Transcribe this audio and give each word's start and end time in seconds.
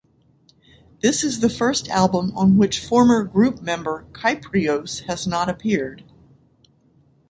This 1.01 1.23
is 1.23 1.41
the 1.41 1.47
first 1.49 1.87
album 1.89 2.35
on 2.35 2.57
which 2.57 2.83
former 2.83 3.23
group 3.23 3.61
member 3.61 4.07
Kyprios 4.13 5.01
has 5.03 5.27
not 5.27 5.47
appeared. 5.47 6.03